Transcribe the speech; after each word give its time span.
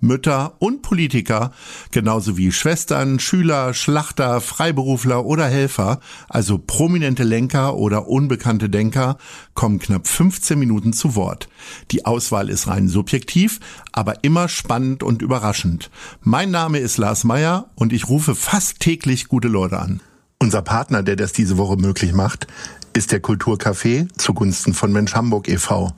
Mütter 0.00 0.54
und 0.58 0.82
Politiker, 0.82 1.52
genauso 1.90 2.36
wie 2.36 2.52
Schwestern, 2.52 3.20
Schüler, 3.20 3.74
Schlachter, 3.74 4.40
Freiberufler 4.40 5.24
oder 5.24 5.46
Helfer, 5.46 6.00
also 6.28 6.58
prominente 6.58 7.22
Lenker 7.22 7.76
oder 7.76 8.08
unbekannte 8.08 8.68
Denker, 8.68 9.18
kommen 9.54 9.78
knapp 9.78 10.08
15 10.08 10.58
Minuten 10.58 10.92
zu 10.92 11.14
Wort. 11.14 11.48
Die 11.90 12.06
Auswahl 12.06 12.48
ist 12.48 12.66
rein 12.66 12.88
subjektiv, 12.88 13.60
aber 13.92 14.24
immer 14.24 14.48
spannend 14.48 15.02
und 15.02 15.22
überraschend. 15.22 15.90
Mein 16.22 16.50
Name 16.50 16.78
ist 16.78 16.98
Lars 16.98 17.24
Meyer 17.24 17.66
und 17.74 17.92
ich 17.92 18.08
rufe 18.08 18.34
fast 18.34 18.80
täglich 18.80 19.28
gute 19.28 19.48
Leute 19.48 19.78
an. 19.78 20.00
Unser 20.38 20.62
Partner, 20.62 21.02
der 21.02 21.16
das 21.16 21.34
diese 21.34 21.58
Woche 21.58 21.76
möglich 21.76 22.14
macht, 22.14 22.46
ist 22.94 23.12
der 23.12 23.22
Kulturcafé 23.22 24.08
zugunsten 24.16 24.74
von 24.74 24.92
Mensch 24.92 25.14
Hamburg 25.14 25.48
e.V. 25.48 25.92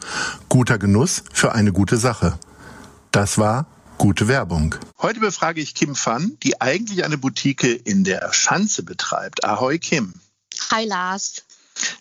Guter 0.49 0.79
Genuss 0.79 1.23
für 1.33 1.55
eine 1.55 1.73
gute 1.73 1.97
Sache. 1.97 2.39
Das 3.13 3.39
war 3.39 3.67
gute 4.03 4.27
Werbung. 4.27 4.75
Heute 5.01 5.21
befrage 5.21 5.61
ich 5.61 5.77
Kim 5.77 5.95
Pfann, 5.95 6.37
die 6.43 6.61
eigentlich 6.61 7.05
eine 7.05 7.19
Boutique 7.19 7.83
in 7.85 8.03
der 8.03 8.33
Schanze 8.33 8.83
betreibt. 8.83 9.45
Ahoi 9.45 9.79
Kim. 9.79 10.15
Hi 10.73 10.85
Lars. 10.85 11.45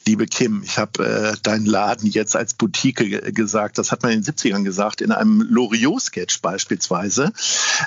Liebe 0.07 0.25
Kim, 0.25 0.63
ich 0.63 0.79
habe 0.79 1.05
äh, 1.05 1.37
deinen 1.43 1.67
Laden 1.67 2.09
jetzt 2.09 2.35
als 2.35 2.55
Boutique 2.55 3.35
gesagt. 3.35 3.77
Das 3.77 3.91
hat 3.91 4.01
man 4.01 4.13
in 4.13 4.23
den 4.23 4.33
70ern 4.33 4.63
gesagt, 4.63 5.01
in 5.01 5.11
einem 5.11 5.41
Loriot-Sketch 5.41 6.41
beispielsweise. 6.41 7.33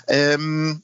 Ähm, 0.07 0.83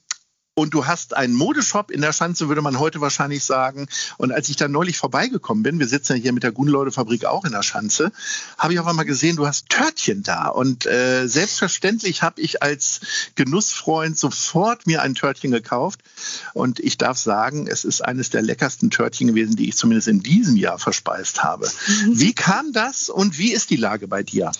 und 0.55 0.75
du 0.75 0.87
hast 0.87 1.17
einen 1.17 1.35
Modeshop 1.35 1.91
in 1.91 2.01
der 2.01 2.13
Schanze, 2.13 2.49
würde 2.49 2.61
man 2.61 2.79
heute 2.79 3.01
wahrscheinlich 3.01 3.45
sagen. 3.45 3.87
Und 4.19 4.33
als 4.33 4.49
ich 4.49 4.57
dann 4.57 4.73
neulich 4.73 4.99
vorbeigekommen 4.99 5.63
bin, 5.63 5.79
wir 5.79 5.87
sitzen 5.87 6.17
ja 6.17 6.23
hier 6.23 6.33
mit 6.33 6.43
der 6.43 6.53
Gunleute-Fabrik 6.53 7.25
auch 7.25 7.45
in 7.45 7.53
der 7.53 7.63
Schanze, 7.63 8.13
habe 8.59 8.73
ich 8.73 8.81
auf 8.81 8.87
einmal 8.87 9.05
gesehen, 9.05 9.37
du 9.37 9.47
hast 9.47 9.69
Törtchen 9.69 10.23
da. 10.23 10.49
Und 10.49 10.87
äh, 10.87 11.27
selbstverständlich 11.29 12.23
habe 12.23 12.41
ich 12.41 12.63
als 12.63 13.01
Genussfreund 13.37 14.19
sofort 14.19 14.87
mir 14.87 15.03
ein 15.03 15.15
Törtchen 15.15 15.51
gekauft. 15.51 16.01
Und 16.53 16.81
ich 16.81 16.99
darf 16.99 17.17
sagen, 17.17 17.67
es 17.67 17.85
ist 17.85 18.05
eines 18.05 18.31
der 18.31 18.43
leckersten 18.43 18.91
Törtchen 18.91 19.29
gewesen, 19.29 19.57
die 19.57 19.69
ich 19.69 19.77
zumindest 19.77 20.09
in 20.09 20.21
diesem 20.21 20.57
Jahr 20.57 20.79
verspeist 20.79 21.43
habe. 21.43 21.71
Mhm. 21.87 22.21
Wie 22.21 22.35
kam 22.35 22.73
das 22.73 23.09
und 23.09 23.39
wie 23.39 23.53
ist 23.53 23.71
die 23.71 23.77
Lage 23.77 24.09
bei 24.09 24.23
dir? 24.23 24.53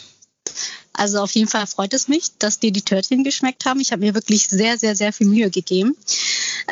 Also 1.01 1.21
auf 1.21 1.35
jeden 1.35 1.49
Fall 1.49 1.67
freut 1.67 1.95
es 1.95 2.09
mich, 2.09 2.37
dass 2.39 2.59
dir 2.59 2.73
die 2.73 2.83
Törtchen 2.83 3.25
geschmeckt 3.25 3.65
haben. 3.65 3.81
Ich 3.81 3.91
habe 3.91 4.03
mir 4.03 4.13
wirklich 4.13 4.49
sehr, 4.49 4.77
sehr, 4.77 4.95
sehr 4.95 5.15
viel 5.15 5.29
Mühe 5.29 5.49
gegeben. 5.49 5.97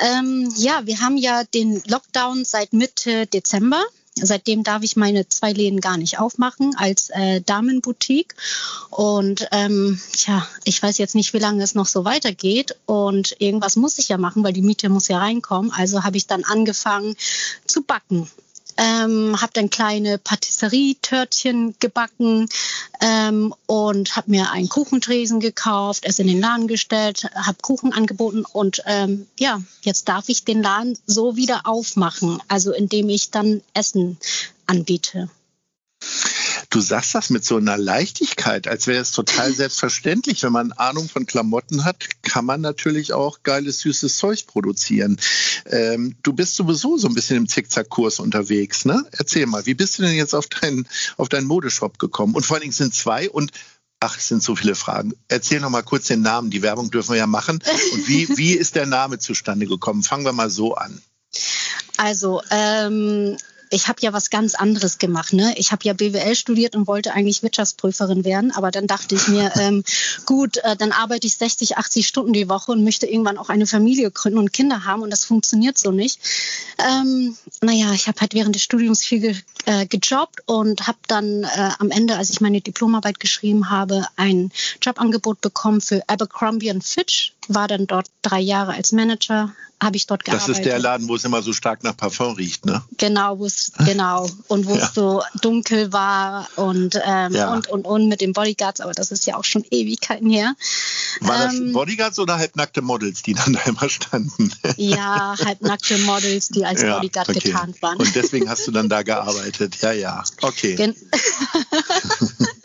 Ähm, 0.02 0.52
ja, 0.54 0.82
wir 0.84 1.00
haben 1.00 1.16
ja 1.16 1.44
den 1.44 1.82
Lockdown 1.86 2.44
seit 2.44 2.74
Mitte 2.74 3.26
Dezember. 3.26 3.82
Seitdem 4.14 4.64
darf 4.64 4.82
ich 4.82 4.96
meine 4.96 5.26
zwei 5.30 5.54
Läden 5.54 5.80
gar 5.80 5.96
nicht 5.96 6.18
aufmachen 6.18 6.74
als 6.76 7.08
äh, 7.08 7.40
Damenboutique. 7.40 8.34
Und 8.90 9.48
ähm, 9.50 9.98
ja, 10.26 10.46
ich 10.64 10.82
weiß 10.82 10.98
jetzt 10.98 11.14
nicht, 11.14 11.32
wie 11.32 11.38
lange 11.38 11.64
es 11.64 11.74
noch 11.74 11.86
so 11.86 12.04
weitergeht. 12.04 12.76
Und 12.84 13.34
irgendwas 13.38 13.76
muss 13.76 13.98
ich 13.98 14.10
ja 14.10 14.18
machen, 14.18 14.44
weil 14.44 14.52
die 14.52 14.60
Miete 14.60 14.90
muss 14.90 15.08
ja 15.08 15.16
reinkommen. 15.16 15.72
Also 15.72 16.04
habe 16.04 16.18
ich 16.18 16.26
dann 16.26 16.44
angefangen 16.44 17.16
zu 17.66 17.80
backen 17.80 18.28
ähm, 18.78 19.40
habe 19.40 19.52
dann 19.52 19.68
kleine 19.68 20.18
Patisserie-Törtchen 20.18 21.74
gebacken 21.80 22.48
ähm, 23.00 23.52
und 23.66 24.16
habe 24.16 24.30
mir 24.30 24.52
einen 24.52 24.68
Kuchentresen 24.68 25.40
gekauft, 25.40 26.04
es 26.06 26.18
in 26.18 26.28
den 26.28 26.40
Laden 26.40 26.68
gestellt, 26.68 27.28
habe 27.34 27.58
Kuchen 27.60 27.92
angeboten 27.92 28.44
und 28.44 28.82
ähm, 28.86 29.26
ja, 29.38 29.60
jetzt 29.82 30.08
darf 30.08 30.28
ich 30.28 30.44
den 30.44 30.62
Laden 30.62 30.96
so 31.06 31.36
wieder 31.36 31.62
aufmachen, 31.66 32.40
also 32.48 32.72
indem 32.72 33.08
ich 33.08 33.30
dann 33.30 33.62
Essen 33.74 34.16
anbiete. 34.66 35.28
Du 36.78 36.82
sagst 36.82 37.16
das 37.16 37.28
mit 37.28 37.44
so 37.44 37.56
einer 37.56 37.76
Leichtigkeit, 37.76 38.68
als 38.68 38.86
wäre 38.86 39.02
es 39.02 39.10
total 39.10 39.52
selbstverständlich. 39.62 40.44
Wenn 40.44 40.52
man 40.52 40.70
Ahnung 40.70 41.08
von 41.08 41.26
Klamotten 41.26 41.84
hat, 41.84 42.06
kann 42.22 42.44
man 42.44 42.60
natürlich 42.60 43.12
auch 43.12 43.42
geiles, 43.42 43.80
süßes 43.80 44.16
Zeug 44.16 44.46
produzieren. 44.46 45.16
Ähm, 45.66 46.14
du 46.22 46.32
bist 46.32 46.54
sowieso 46.54 46.96
so 46.96 47.08
ein 47.08 47.14
bisschen 47.14 47.36
im 47.36 47.48
Zickzackkurs 47.48 48.20
unterwegs, 48.20 48.84
ne? 48.84 49.04
Erzähl 49.10 49.46
mal, 49.46 49.66
wie 49.66 49.74
bist 49.74 49.98
du 49.98 50.02
denn 50.04 50.14
jetzt 50.14 50.36
auf 50.36 50.46
deinen, 50.46 50.86
auf 51.16 51.28
deinen 51.28 51.48
Modeshop 51.48 51.98
gekommen? 51.98 52.36
Und 52.36 52.46
vor 52.46 52.54
allen 52.54 52.62
Dingen 52.62 52.72
sind 52.72 52.94
zwei 52.94 53.28
und 53.28 53.50
Ach, 53.98 54.16
es 54.16 54.28
sind 54.28 54.44
so 54.44 54.54
viele 54.54 54.76
Fragen. 54.76 55.14
Erzähl 55.26 55.58
noch 55.58 55.70
mal 55.70 55.82
kurz 55.82 56.06
den 56.06 56.22
Namen. 56.22 56.50
Die 56.50 56.62
Werbung 56.62 56.92
dürfen 56.92 57.10
wir 57.10 57.18
ja 57.18 57.26
machen. 57.26 57.58
Und 57.92 58.06
wie, 58.06 58.28
wie 58.36 58.52
ist 58.56 58.76
der 58.76 58.86
Name 58.86 59.18
zustande 59.18 59.66
gekommen? 59.66 60.04
Fangen 60.04 60.24
wir 60.24 60.32
mal 60.32 60.48
so 60.48 60.76
an. 60.76 61.02
Also, 61.96 62.40
ähm, 62.50 63.36
ich 63.70 63.88
habe 63.88 64.00
ja 64.02 64.12
was 64.12 64.30
ganz 64.30 64.54
anderes 64.54 64.98
gemacht. 64.98 65.32
Ne? 65.32 65.54
Ich 65.56 65.72
habe 65.72 65.84
ja 65.84 65.92
BWL 65.92 66.34
studiert 66.34 66.76
und 66.76 66.86
wollte 66.86 67.12
eigentlich 67.12 67.42
Wirtschaftsprüferin 67.42 68.24
werden, 68.24 68.50
aber 68.52 68.70
dann 68.70 68.86
dachte 68.86 69.14
ich 69.14 69.28
mir, 69.28 69.52
ähm, 69.60 69.84
gut, 70.26 70.58
äh, 70.58 70.76
dann 70.76 70.92
arbeite 70.92 71.26
ich 71.26 71.36
60, 71.36 71.76
80 71.76 72.06
Stunden 72.06 72.32
die 72.32 72.48
Woche 72.48 72.72
und 72.72 72.84
möchte 72.84 73.06
irgendwann 73.06 73.38
auch 73.38 73.48
eine 73.48 73.66
Familie 73.66 74.10
gründen 74.10 74.38
und 74.38 74.52
Kinder 74.52 74.84
haben 74.84 75.02
und 75.02 75.10
das 75.10 75.24
funktioniert 75.24 75.78
so 75.78 75.90
nicht. 75.90 76.20
Ähm, 76.78 77.36
naja, 77.60 77.92
ich 77.92 78.08
habe 78.08 78.20
halt 78.20 78.34
während 78.34 78.54
des 78.54 78.62
Studiums 78.62 79.04
viel 79.04 79.20
ge 79.20 79.36
äh, 79.66 79.86
gejobbt 79.86 80.40
und 80.46 80.86
habe 80.86 80.98
dann 81.08 81.44
äh, 81.44 81.70
am 81.78 81.90
Ende, 81.90 82.16
als 82.16 82.30
ich 82.30 82.40
meine 82.40 82.60
Diplomarbeit 82.60 83.20
geschrieben 83.20 83.70
habe, 83.70 84.06
ein 84.16 84.50
Jobangebot 84.80 85.40
bekommen 85.40 85.80
für 85.80 86.02
Abercrombie 86.08 86.72
Fitch, 86.82 87.34
war 87.48 87.68
dann 87.68 87.86
dort 87.86 88.06
drei 88.22 88.40
Jahre 88.40 88.74
als 88.74 88.92
Manager, 88.92 89.52
habe 89.80 89.96
ich 89.96 90.06
dort 90.06 90.24
gearbeitet. 90.24 90.48
Das 90.48 90.58
ist 90.58 90.64
der 90.64 90.78
Laden, 90.78 91.08
wo 91.08 91.14
es 91.14 91.24
immer 91.24 91.40
so 91.42 91.52
stark 91.52 91.84
nach 91.84 91.96
Parfum 91.96 92.34
riecht, 92.34 92.66
ne? 92.66 92.82
Genau, 92.96 93.38
wo 93.38 93.46
es 93.46 93.72
genau 93.86 94.28
und 94.48 94.66
wo 94.66 94.74
ja. 94.74 94.84
es 94.84 94.94
so 94.94 95.22
dunkel 95.40 95.92
war 95.92 96.48
und 96.56 97.00
ähm, 97.04 97.32
ja. 97.32 97.54
und 97.54 97.68
und 97.68 97.84
und 97.86 98.08
mit 98.08 98.20
den 98.20 98.32
Bodyguards, 98.32 98.80
aber 98.80 98.92
das 98.92 99.12
ist 99.12 99.26
ja 99.26 99.36
auch 99.36 99.44
schon 99.44 99.64
Ewigkeiten 99.70 100.30
her. 100.30 100.54
War 101.20 101.38
das 101.44 101.54
ähm, 101.54 101.72
Bodyguards 101.72 102.18
oder 102.18 102.38
halbnackte 102.38 102.82
Models, 102.82 103.22
die 103.22 103.34
dann 103.34 103.52
da 103.52 103.60
immer 103.66 103.88
standen? 103.88 104.52
Ja, 104.76 105.36
halbnackte 105.44 105.98
Models, 105.98 106.48
die 106.48 106.64
als 106.64 106.82
ja, 106.82 106.96
Bodyguard 106.96 107.28
okay. 107.28 107.38
getarnt 107.38 107.80
waren. 107.80 107.98
Und 107.98 108.14
deswegen 108.16 108.48
hast 108.48 108.66
du 108.66 108.72
dann 108.72 108.88
da 108.88 109.02
gearbeitet. 109.02 109.80
Ja, 109.80 109.92
ja. 109.92 110.24
Okay. 110.42 110.74
Gen 110.74 110.96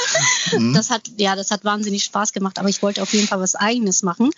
mhm. 0.51 0.73
Das 0.73 0.89
hat 0.89 1.03
ja, 1.17 1.35
das 1.35 1.51
hat 1.51 1.63
wahnsinnig 1.63 2.03
Spaß 2.03 2.33
gemacht, 2.33 2.59
aber 2.59 2.69
ich 2.69 2.81
wollte 2.81 3.01
auf 3.01 3.13
jeden 3.13 3.27
Fall 3.27 3.39
was 3.39 3.55
Eigenes 3.55 4.03
machen 4.03 4.31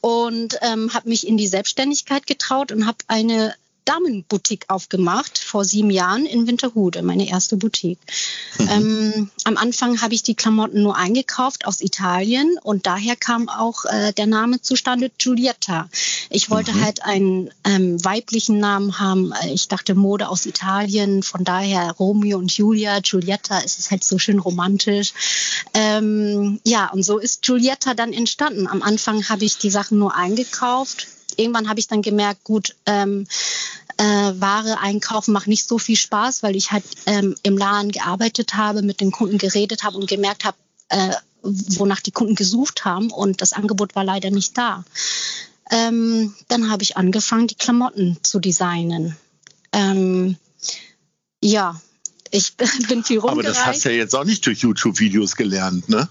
und 0.00 0.58
ähm, 0.62 0.92
habe 0.94 1.08
mich 1.08 1.26
in 1.26 1.36
die 1.36 1.46
Selbstständigkeit 1.46 2.26
getraut 2.26 2.72
und 2.72 2.86
habe 2.86 2.98
eine 3.08 3.54
Damenboutique 3.86 4.66
aufgemacht 4.68 5.38
vor 5.38 5.64
sieben 5.64 5.90
Jahren 5.90 6.26
in 6.26 6.46
Winterhude, 6.46 7.02
meine 7.02 7.28
erste 7.28 7.56
Boutique. 7.56 7.98
Mhm. 8.58 8.68
Ähm, 8.68 9.30
am 9.44 9.56
Anfang 9.56 10.02
habe 10.02 10.14
ich 10.14 10.22
die 10.22 10.34
Klamotten 10.34 10.82
nur 10.82 10.96
eingekauft 10.96 11.66
aus 11.66 11.80
Italien 11.80 12.58
und 12.62 12.86
daher 12.86 13.16
kam 13.16 13.48
auch 13.48 13.84
äh, 13.86 14.12
der 14.12 14.26
Name 14.26 14.60
zustande 14.60 15.10
Giulietta. 15.16 15.88
Ich 16.30 16.50
wollte 16.50 16.72
mhm. 16.72 16.84
halt 16.84 17.04
einen 17.04 17.50
ähm, 17.64 18.04
weiblichen 18.04 18.58
Namen 18.58 18.98
haben. 18.98 19.32
Ich 19.46 19.68
dachte 19.68 19.94
Mode 19.94 20.28
aus 20.28 20.46
Italien, 20.46 21.22
von 21.22 21.44
daher 21.44 21.92
Romeo 21.92 22.38
und 22.38 22.52
Julia, 22.52 23.00
Giulietta, 23.00 23.60
es 23.64 23.78
ist 23.78 23.90
halt 23.90 24.04
so 24.04 24.18
schön 24.18 24.40
romantisch. 24.40 25.14
Ähm, 25.74 26.60
ja, 26.64 26.90
und 26.90 27.04
so 27.04 27.18
ist 27.18 27.42
Giulietta 27.42 27.94
dann 27.94 28.12
entstanden. 28.12 28.66
Am 28.66 28.82
Anfang 28.82 29.28
habe 29.28 29.44
ich 29.44 29.58
die 29.58 29.70
Sachen 29.70 29.98
nur 29.98 30.14
eingekauft, 30.16 31.06
irgendwann 31.36 31.68
habe 31.68 31.80
ich 31.80 31.88
dann 31.88 32.02
gemerkt, 32.02 32.44
gut, 32.44 32.74
ähm, 32.86 33.26
äh, 33.98 34.04
Ware 34.04 34.80
einkaufen 34.80 35.32
macht 35.32 35.46
nicht 35.46 35.66
so 35.66 35.78
viel 35.78 35.96
Spaß, 35.96 36.42
weil 36.42 36.56
ich 36.56 36.72
halt 36.72 36.84
ähm, 37.06 37.34
im 37.42 37.56
Laden 37.56 37.92
gearbeitet 37.92 38.54
habe, 38.54 38.82
mit 38.82 39.00
den 39.00 39.10
Kunden 39.10 39.38
geredet 39.38 39.82
habe 39.84 39.96
und 39.96 40.08
gemerkt 40.08 40.44
habe, 40.44 40.56
äh, 40.88 41.14
wonach 41.42 42.00
die 42.00 42.10
Kunden 42.10 42.34
gesucht 42.34 42.84
haben 42.84 43.10
und 43.10 43.40
das 43.40 43.52
Angebot 43.52 43.94
war 43.94 44.04
leider 44.04 44.30
nicht 44.30 44.56
da. 44.58 44.84
Ähm, 45.70 46.34
dann 46.48 46.70
habe 46.70 46.82
ich 46.82 46.96
angefangen, 46.96 47.48
die 47.48 47.54
Klamotten 47.54 48.18
zu 48.22 48.38
designen. 48.38 49.16
Ähm, 49.72 50.36
ja, 51.42 51.80
ich 52.30 52.56
bin 52.88 53.04
viel 53.04 53.18
rumgereist. 53.18 53.38
Aber 53.38 53.42
das 53.42 53.66
hast 53.66 53.84
du 53.84 53.90
ja 53.90 53.96
jetzt 53.96 54.14
auch 54.14 54.24
nicht 54.24 54.44
durch 54.46 54.60
YouTube-Videos 54.60 55.36
gelernt, 55.36 55.88
ne? 55.88 56.08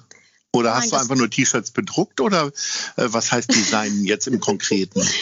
Oder 0.54 0.72
Nein, 0.72 0.82
hast 0.82 0.92
du 0.92 0.96
einfach 0.96 1.16
nur 1.16 1.30
T-Shirts 1.30 1.72
bedruckt 1.72 2.22
oder 2.22 2.48
äh, 2.96 3.08
was 3.08 3.32
heißt 3.32 3.54
Design 3.54 4.06
jetzt 4.06 4.28
im 4.28 4.40
Konkreten? 4.40 5.06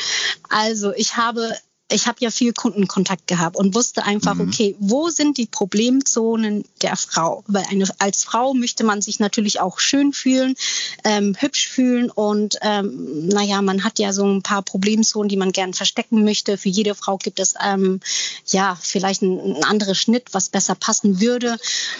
Also 0.49 0.93
ich 0.93 1.17
habe 1.17 1.57
ich 1.93 2.07
habe 2.07 2.17
ja 2.19 2.31
viel 2.31 2.53
Kundenkontakt 2.53 3.27
gehabt 3.27 3.55
und 3.55 3.75
wusste 3.75 4.03
einfach, 4.03 4.35
mhm. 4.35 4.49
okay, 4.49 4.75
wo 4.79 5.09
sind 5.09 5.37
die 5.37 5.45
Problemzonen 5.45 6.65
der 6.81 6.95
Frau? 6.97 7.43
Weil 7.47 7.65
eine, 7.69 7.85
als 7.99 8.23
Frau 8.23 8.53
möchte 8.53 8.83
man 8.83 9.01
sich 9.01 9.19
natürlich 9.19 9.59
auch 9.59 9.79
schön 9.79 10.13
fühlen, 10.13 10.55
ähm, 11.03 11.35
hübsch 11.37 11.67
fühlen 11.67 12.09
und 12.09 12.57
ähm, 12.61 13.27
naja, 13.27 13.61
man 13.61 13.83
hat 13.83 13.99
ja 13.99 14.13
so 14.13 14.25
ein 14.25 14.41
paar 14.41 14.63
Problemzonen, 14.63 15.29
die 15.29 15.37
man 15.37 15.51
gern 15.51 15.73
verstecken 15.73 16.23
möchte. 16.23 16.57
Für 16.57 16.69
jede 16.69 16.95
Frau 16.95 17.17
gibt 17.17 17.39
es 17.39 17.53
ähm, 17.63 17.99
ja 18.47 18.77
vielleicht 18.81 19.21
ein, 19.21 19.39
ein 19.39 19.63
anderes 19.63 19.97
Schnitt, 19.97 20.29
was 20.31 20.49
besser 20.49 20.75
passen 20.75 21.21
würde. 21.21 21.57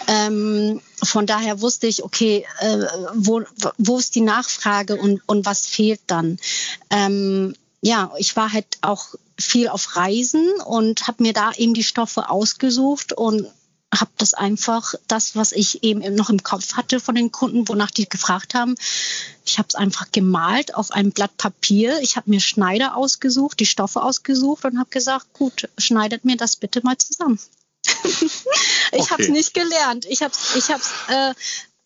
Ähm, 0.08 0.80
von 1.02 1.26
daher 1.26 1.60
wusste 1.60 1.86
ich, 1.86 2.02
okay, 2.02 2.46
äh, 2.60 2.86
wo, 3.14 3.42
wo 3.78 3.98
ist 3.98 4.14
die 4.14 4.20
Nachfrage 4.20 4.96
und, 4.96 5.20
und 5.26 5.46
was 5.46 5.66
fehlt 5.66 6.00
dann? 6.06 6.38
Ähm, 6.90 7.54
ja, 7.84 8.10
ich 8.16 8.34
war 8.34 8.50
halt 8.50 8.78
auch 8.80 9.14
viel 9.38 9.68
auf 9.68 9.94
Reisen 9.94 10.50
und 10.64 11.06
habe 11.06 11.22
mir 11.22 11.34
da 11.34 11.52
eben 11.52 11.74
die 11.74 11.84
Stoffe 11.84 12.30
ausgesucht 12.30 13.12
und 13.12 13.46
habe 13.94 14.10
das 14.16 14.32
einfach, 14.32 14.94
das, 15.06 15.36
was 15.36 15.52
ich 15.52 15.84
eben 15.84 16.14
noch 16.14 16.30
im 16.30 16.42
Kopf 16.42 16.74
hatte 16.74 16.98
von 16.98 17.14
den 17.14 17.30
Kunden, 17.30 17.68
wonach 17.68 17.90
die 17.90 18.08
gefragt 18.08 18.54
haben, 18.54 18.74
ich 19.44 19.58
habe 19.58 19.68
es 19.68 19.74
einfach 19.74 20.10
gemalt 20.10 20.74
auf 20.74 20.92
einem 20.92 21.12
Blatt 21.12 21.36
Papier. 21.36 22.00
Ich 22.00 22.16
habe 22.16 22.30
mir 22.30 22.40
Schneider 22.40 22.96
ausgesucht, 22.96 23.60
die 23.60 23.66
Stoffe 23.66 24.02
ausgesucht 24.02 24.64
und 24.64 24.78
habe 24.78 24.88
gesagt, 24.88 25.34
gut, 25.34 25.68
schneidet 25.76 26.24
mir 26.24 26.38
das 26.38 26.56
bitte 26.56 26.80
mal 26.82 26.96
zusammen. 26.96 27.38
ich 28.04 28.32
okay. 28.92 29.10
habe 29.10 29.22
es 29.24 29.28
nicht 29.28 29.52
gelernt. 29.52 30.06
Ich 30.06 30.22
habe 30.22 30.32
es 30.32 30.56
ich 30.56 30.70
hab's, 30.70 30.90
äh, 31.08 31.34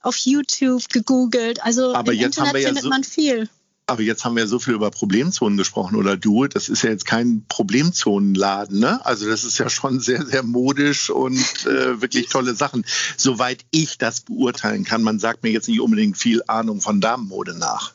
auf 0.01 0.17
YouTube 0.19 0.89
gegoogelt. 0.91 1.61
Also 1.65 1.93
Aber 1.93 2.13
im 2.13 2.21
Internet 2.21 2.55
ja 2.55 2.69
findet 2.69 2.85
so 2.85 2.89
man 2.89 3.03
viel. 3.03 3.51
Aber 3.89 4.03
jetzt 4.03 4.25
haben 4.25 4.37
wir 4.37 4.47
so 4.47 4.59
viel 4.59 4.75
über 4.75 4.91
Problemzonen 4.91 5.57
gesprochen 5.57 5.97
oder 5.97 6.19
du, 6.19 6.47
das 6.47 6.69
ist 6.69 6.83
ja 6.83 6.91
jetzt 6.91 7.07
kein 7.07 7.47
Problemzonenladen, 7.49 8.79
ne? 8.79 9.05
Also 9.07 9.27
das 9.27 9.45
ist 9.45 9.57
ja 9.57 9.71
schon 9.71 9.99
sehr, 9.99 10.27
sehr 10.27 10.43
modisch 10.43 11.09
und 11.09 11.39
äh, 11.65 12.01
wirklich 12.01 12.29
tolle 12.29 12.55
Sachen. 12.55 12.85
Soweit 13.17 13.65
ich 13.71 13.97
das 13.97 14.21
beurteilen 14.21 14.85
kann, 14.85 15.03
man 15.03 15.19
sagt 15.19 15.43
mir 15.43 15.51
jetzt 15.51 15.69
nicht 15.69 15.81
unbedingt 15.81 16.19
viel 16.19 16.43
Ahnung 16.47 16.83
von 16.83 17.01
Damenmode 17.01 17.55
nach. 17.55 17.95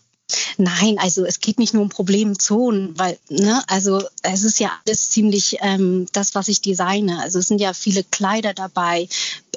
Nein, 0.58 0.98
also 0.98 1.26
es 1.26 1.40
geht 1.40 1.60
nicht 1.60 1.76
nur 1.76 1.84
um 1.84 1.90
Problemzonen, 1.90 2.98
weil, 2.98 3.20
ne, 3.30 3.62
also 3.68 4.02
es 4.24 4.44
ist 4.44 4.60
ja 4.60 4.72
alles 4.86 5.12
ziemlich 5.12 5.58
ähm, 5.62 6.08
das, 6.12 6.34
was 6.34 6.48
ich 6.48 6.62
designe. 6.62 7.20
Also 7.22 7.38
es 7.38 7.48
sind 7.48 7.62
ja 7.62 7.74
viele 7.74 8.04
Kleider 8.04 8.56
dabei, 8.56 9.08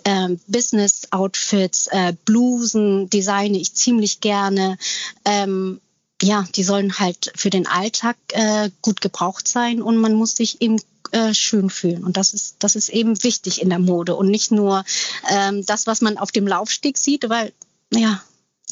ähm, 0.04 0.38
Business-Outfits, 0.46 1.88
äh, 1.88 2.12
Blusen 2.26 3.08
designe 3.08 3.58
ich 3.58 3.74
ziemlich 3.74 4.20
gerne. 4.20 4.76
Ähm, 5.24 5.80
ja, 6.26 6.44
die 6.54 6.64
sollen 6.64 6.98
halt 6.98 7.32
für 7.36 7.50
den 7.50 7.66
Alltag 7.66 8.16
äh, 8.32 8.70
gut 8.82 9.00
gebraucht 9.00 9.46
sein 9.46 9.80
und 9.80 9.96
man 9.96 10.14
muss 10.14 10.34
sich 10.34 10.60
eben 10.60 10.80
äh, 11.12 11.32
schön 11.34 11.70
fühlen. 11.70 12.04
Und 12.04 12.16
das 12.16 12.34
ist, 12.34 12.56
das 12.58 12.74
ist 12.74 12.88
eben 12.88 13.22
wichtig 13.22 13.62
in 13.62 13.70
der 13.70 13.78
Mode 13.78 14.16
und 14.16 14.28
nicht 14.28 14.50
nur 14.50 14.84
ähm, 15.30 15.64
das, 15.64 15.86
was 15.86 16.00
man 16.00 16.18
auf 16.18 16.32
dem 16.32 16.46
Laufsteg 16.46 16.98
sieht, 16.98 17.28
weil, 17.28 17.52
ja, 17.92 18.20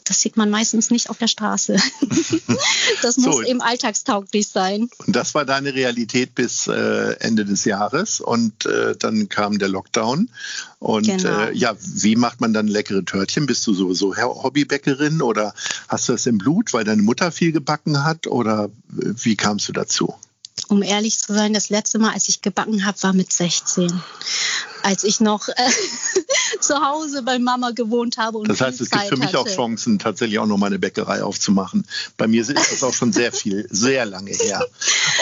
das 0.05 0.21
sieht 0.21 0.37
man 0.37 0.51
meistens 0.51 0.91
nicht 0.91 1.09
auf 1.09 1.17
der 1.17 1.29
Straße. 1.29 1.77
das 3.03 3.17
muss 3.17 3.37
so, 3.37 3.43
eben 3.43 3.63
alltagstauglich 3.63 4.49
sein. 4.49 4.91
Und 5.07 5.17
das 5.17 5.35
war 5.35 5.47
deine 5.47 5.75
Realität 5.75 6.35
bis 6.35 6.67
äh, 6.67 7.17
Ende 7.21 7.47
des 7.47 7.65
Jahres 7.65 8.21
und 8.21 8.67
äh, 8.67 8.95
dann 8.97 9.31
kam 9.31 9.59
der 9.59 9.69
Lockdown. 9.69 10.29
Und 10.79 11.07
genau. 11.07 11.41
äh, 11.41 11.57
ja, 11.57 11.75
wie 11.79 12.17
macht 12.17 12.43
man 12.43 12.53
dann 12.53 12.69
leckere 12.69 13.05
Törtchen? 13.05 13.47
Bist 13.47 13.67
du 13.67 13.73
sowieso 13.73 14.15
Hobbybäckerin 14.15 15.23
oder 15.23 15.55
hast 15.89 16.09
du 16.09 16.13
das 16.13 16.27
im 16.27 16.37
Blut, 16.37 16.75
weil 16.75 16.85
deine 16.85 17.03
Mutter 17.03 17.33
viel 17.33 17.53
gebacken 17.53 18.05
hat 18.05 18.27
oder 18.27 18.67
äh, 19.01 19.15
wie 19.17 19.37
kamst 19.37 19.69
du 19.69 19.73
dazu? 19.73 20.15
Um 20.69 20.83
ehrlich 20.83 21.19
zu 21.19 21.35
sein, 21.35 21.53
das 21.53 21.69
letzte 21.69 21.99
Mal, 21.99 22.13
als 22.13 22.29
ich 22.29 22.41
gebacken 22.41 22.85
habe, 22.85 23.03
war 23.03 23.13
mit 23.13 23.33
16. 23.33 23.93
Als 24.83 25.05
ich 25.05 25.21
noch 25.21 25.49
äh, 25.49 25.53
zu 26.61 26.75
Hause 26.77 27.23
bei 27.23 27.39
Mama 27.39 27.71
gewohnt 27.71 28.19
habe. 28.19 28.39
Und 28.39 28.49
das 28.49 28.61
heißt, 28.61 28.81
es 28.81 28.91
gibt 28.91 29.05
für 29.05 29.17
mich 29.17 29.29
hatte. 29.29 29.39
auch 29.39 29.49
Chancen, 29.49 29.99
tatsächlich 29.99 30.39
auch 30.39 30.47
noch 30.47 30.59
mal 30.59 30.67
eine 30.67 30.79
Bäckerei 30.79 31.23
aufzumachen. 31.23 31.87
Bei 32.17 32.27
mir 32.27 32.43
ist 32.43 32.55
das 32.55 32.83
auch 32.83 32.95
schon 32.95 33.13
sehr 33.13 33.33
viel, 33.33 33.67
sehr 33.71 34.07
lange 34.07 34.33
her. 34.33 34.65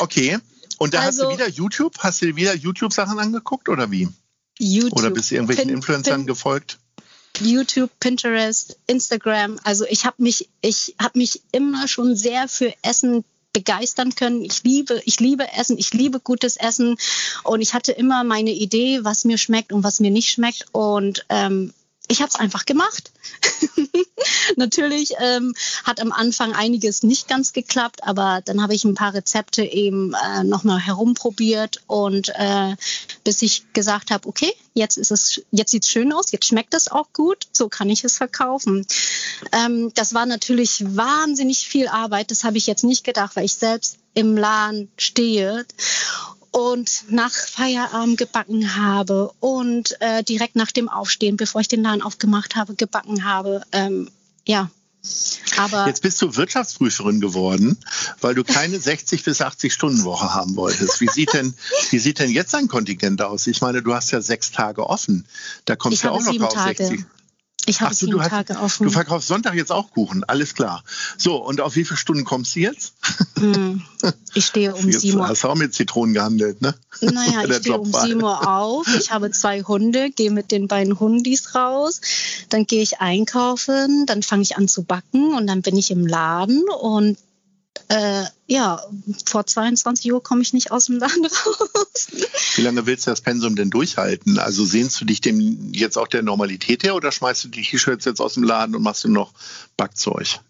Okay. 0.00 0.38
Und 0.78 0.94
da 0.94 1.00
also, 1.00 1.08
hast 1.08 1.18
du 1.18 1.24
also 1.26 1.38
wieder 1.38 1.48
YouTube? 1.48 1.98
Hast 1.98 2.22
du 2.22 2.26
dir 2.26 2.36
wieder 2.36 2.54
YouTube-Sachen 2.54 3.18
angeguckt 3.18 3.68
oder 3.68 3.90
wie? 3.90 4.08
YouTube. 4.58 4.98
Oder 4.98 5.10
bist 5.10 5.30
du 5.30 5.36
irgendwelchen 5.36 5.68
Pin, 5.68 5.76
Influencern 5.76 6.20
Pin, 6.20 6.26
gefolgt? 6.26 6.78
YouTube, 7.40 7.90
Pinterest, 8.00 8.76
Instagram. 8.86 9.58
Also 9.64 9.84
ich 9.88 10.04
habe 10.04 10.22
mich, 10.22 10.48
ich 10.60 10.94
habe 11.00 11.18
mich 11.18 11.42
immer 11.52 11.88
schon 11.88 12.14
sehr 12.16 12.48
für 12.48 12.72
Essen 12.82 13.24
begeistern 13.52 14.14
können. 14.14 14.42
Ich 14.44 14.64
liebe, 14.64 15.00
ich 15.04 15.20
liebe 15.20 15.50
Essen, 15.52 15.78
ich 15.78 15.92
liebe 15.92 16.20
gutes 16.20 16.56
Essen 16.56 16.96
und 17.44 17.60
ich 17.60 17.74
hatte 17.74 17.92
immer 17.92 18.24
meine 18.24 18.52
Idee, 18.52 19.04
was 19.04 19.24
mir 19.24 19.38
schmeckt 19.38 19.72
und 19.72 19.84
was 19.84 20.00
mir 20.00 20.10
nicht 20.10 20.30
schmeckt 20.30 20.66
und 20.72 21.24
ähm, 21.28 21.72
ich 22.08 22.20
habe 22.20 22.28
es 22.28 22.36
einfach 22.36 22.66
gemacht. 22.66 23.12
Natürlich 24.56 25.14
ähm, 25.18 25.54
hat 25.84 26.00
am 26.00 26.12
Anfang 26.12 26.52
einiges 26.52 27.02
nicht 27.02 27.28
ganz 27.28 27.52
geklappt, 27.52 28.04
aber 28.04 28.40
dann 28.44 28.62
habe 28.62 28.74
ich 28.74 28.84
ein 28.84 28.94
paar 28.94 29.14
Rezepte 29.14 29.62
eben 29.64 30.12
äh, 30.14 30.44
nochmal 30.44 30.80
herumprobiert 30.80 31.82
und 31.86 32.28
äh, 32.34 32.76
bis 33.24 33.42
ich 33.42 33.72
gesagt 33.72 34.10
habe, 34.10 34.28
okay, 34.28 34.52
jetzt 34.74 34.96
ist 34.96 35.10
es, 35.10 35.42
jetzt 35.50 35.70
sieht's 35.70 35.88
schön 35.88 36.12
aus, 36.12 36.32
jetzt 36.32 36.46
schmeckt 36.46 36.74
es 36.74 36.90
auch 36.90 37.12
gut, 37.12 37.46
so 37.52 37.68
kann 37.68 37.88
ich 37.88 38.04
es 38.04 38.16
verkaufen. 38.16 38.86
Ähm, 39.52 39.92
das 39.94 40.12
war 40.12 40.26
natürlich 40.26 40.84
wahnsinnig 40.96 41.68
viel 41.68 41.88
Arbeit, 41.88 42.30
das 42.30 42.44
habe 42.44 42.58
ich 42.58 42.66
jetzt 42.66 42.84
nicht 42.84 43.04
gedacht, 43.04 43.36
weil 43.36 43.44
ich 43.44 43.54
selbst 43.54 43.98
im 44.14 44.36
Laden 44.36 44.90
stehe 44.96 45.64
und 46.52 47.04
nach 47.08 47.32
Feierabend 47.32 48.18
gebacken 48.18 48.76
habe 48.76 49.32
und 49.40 50.00
äh, 50.00 50.22
direkt 50.22 50.54
nach 50.54 50.70
dem 50.70 50.88
Aufstehen, 50.88 51.36
bevor 51.36 51.60
ich 51.60 51.68
den 51.68 51.82
Laden 51.82 52.02
aufgemacht 52.02 52.56
habe, 52.56 52.74
gebacken 52.74 53.24
habe. 53.24 53.62
Ähm, 53.72 54.10
ja, 54.46 54.70
aber 55.56 55.86
Jetzt 55.88 56.02
bist 56.02 56.22
du 56.22 56.36
Wirtschaftsprüferin 56.36 57.20
geworden, 57.20 57.76
weil 58.20 58.34
du 58.34 58.44
keine 58.44 58.78
60 58.80 59.24
bis 59.24 59.40
80 59.40 59.72
Stunden 59.72 60.04
Woche 60.04 60.32
haben 60.32 60.54
wolltest. 60.54 61.00
Wie 61.00 61.08
sieht 61.08 61.32
denn, 61.32 61.54
wie 61.90 61.98
sieht 61.98 62.20
denn 62.20 62.30
jetzt 62.30 62.54
dein 62.54 62.68
Kontingent 62.68 63.20
aus? 63.20 63.46
Ich 63.46 63.60
meine, 63.60 63.82
du 63.82 63.94
hast 63.94 64.12
ja 64.12 64.20
sechs 64.20 64.52
Tage 64.52 64.88
offen. 64.88 65.26
Da 65.64 65.74
kommst 65.74 66.04
du 66.04 66.08
ja 66.08 66.12
auch 66.12 66.22
noch 66.22 66.54
auf 66.54 66.62
60. 66.62 67.04
Ich 67.72 67.80
habe 67.80 67.94
sieben 67.94 68.12
du 68.12 68.18
Tage 68.18 68.54
hast, 68.54 68.62
offen. 68.62 68.84
Du 68.84 68.92
verkaufst 68.92 69.28
Sonntag 69.28 69.54
jetzt 69.54 69.72
auch 69.72 69.90
Kuchen, 69.92 70.24
alles 70.24 70.54
klar. 70.54 70.84
So, 71.16 71.36
und 71.36 71.62
auf 71.62 71.74
wie 71.74 71.86
viele 71.86 71.96
Stunden 71.96 72.24
kommst 72.24 72.54
du 72.54 72.60
jetzt? 72.60 72.92
Hm, 73.38 73.80
ich 74.34 74.44
stehe 74.44 74.74
um 74.74 74.92
sieben 74.92 75.20
Uhr. 75.20 75.28
Hast 75.28 75.44
du 75.44 75.48
auch 75.48 75.54
mit 75.54 75.72
Zitronen 75.72 76.12
gehandelt, 76.12 76.60
ne? 76.60 76.74
Naja, 77.00 77.44
ich 77.48 77.56
stehe 77.56 77.78
um 77.78 77.90
sieben 77.90 78.22
Uhr 78.22 78.46
auf. 78.46 78.86
Ich 78.94 79.10
habe 79.10 79.30
zwei 79.30 79.62
Hunde, 79.62 80.10
gehe 80.10 80.30
mit 80.30 80.52
den 80.52 80.68
beiden 80.68 81.00
Hundis 81.00 81.54
raus. 81.54 82.02
Dann 82.50 82.66
gehe 82.66 82.82
ich 82.82 83.00
einkaufen, 83.00 84.04
dann 84.04 84.22
fange 84.22 84.42
ich 84.42 84.58
an 84.58 84.68
zu 84.68 84.82
backen 84.82 85.34
und 85.34 85.46
dann 85.46 85.62
bin 85.62 85.78
ich 85.78 85.90
im 85.90 86.06
Laden 86.06 86.62
und 86.78 87.16
äh, 87.88 88.24
ja, 88.46 88.82
vor 89.24 89.46
22 89.46 90.12
Uhr 90.12 90.22
komme 90.22 90.42
ich 90.42 90.52
nicht 90.52 90.70
aus 90.70 90.86
dem 90.86 90.98
Laden 90.98 91.26
raus. 91.26 92.08
Wie 92.56 92.62
lange 92.62 92.86
willst 92.86 93.06
du 93.06 93.10
das 93.10 93.20
Pensum 93.20 93.56
denn 93.56 93.70
durchhalten? 93.70 94.38
Also 94.38 94.64
sehnst 94.64 95.00
du 95.00 95.04
dich 95.04 95.20
dem 95.20 95.72
jetzt 95.72 95.96
auch 95.96 96.08
der 96.08 96.22
Normalität 96.22 96.82
her 96.82 96.94
oder 96.94 97.12
schmeißt 97.12 97.44
du 97.44 97.48
die 97.48 97.62
T-Shirts 97.62 98.04
jetzt 98.04 98.20
aus 98.20 98.34
dem 98.34 98.42
Laden 98.42 98.74
und 98.74 98.82
machst 98.82 99.04
du 99.04 99.08
noch 99.08 99.32
Backzeug? 99.76 100.40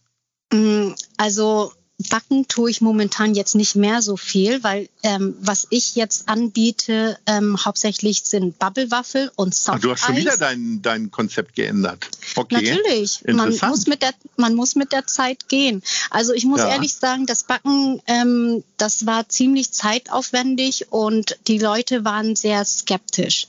Mm, 0.52 0.90
also 1.16 1.72
Backen 2.08 2.48
tue 2.48 2.70
ich 2.70 2.80
momentan 2.80 3.34
jetzt 3.34 3.54
nicht 3.54 3.76
mehr 3.76 4.02
so 4.02 4.16
viel, 4.16 4.62
weil 4.62 4.88
ähm, 5.02 5.34
was 5.40 5.66
ich 5.70 5.94
jetzt 5.94 6.28
anbiete, 6.28 7.18
ähm, 7.26 7.56
hauptsächlich 7.64 8.22
sind 8.24 8.58
Bubble-Waffel 8.58 9.30
und 9.36 9.54
Soft 9.54 9.78
Ach, 9.78 9.80
Du 9.80 9.90
hast 9.90 10.00
schon 10.04 10.16
wieder 10.16 10.36
dein, 10.36 10.82
dein 10.82 11.10
Konzept 11.10 11.54
geändert. 11.54 12.08
Okay. 12.34 12.54
Natürlich. 12.54 13.20
Man 13.26 13.56
muss, 13.68 13.86
mit 13.86 14.02
der, 14.02 14.12
man 14.36 14.54
muss 14.54 14.74
mit 14.74 14.92
der 14.92 15.06
Zeit 15.06 15.48
gehen. 15.48 15.82
Also 16.10 16.32
ich 16.32 16.44
muss 16.44 16.60
ja. 16.60 16.70
ehrlich 16.70 16.94
sagen, 16.94 17.26
das 17.26 17.44
Backen, 17.44 18.02
ähm, 18.06 18.64
das 18.76 19.06
war 19.06 19.28
ziemlich 19.28 19.70
zeitaufwendig 19.70 20.86
und 20.90 21.38
die 21.46 21.58
Leute 21.58 22.04
waren 22.04 22.34
sehr 22.34 22.64
skeptisch. 22.64 23.46